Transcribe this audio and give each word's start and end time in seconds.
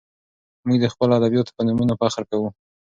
موږ 0.67 0.77
د 0.81 0.85
خپلو 0.93 1.13
ادیبانو 1.17 1.51
په 1.55 1.61
نومونو 1.67 1.93
فخر 2.01 2.23
کوو. 2.29 2.49